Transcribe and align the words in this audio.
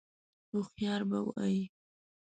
_هوښيار 0.51 1.01
به 1.09 1.19
وي؟ 1.25 1.59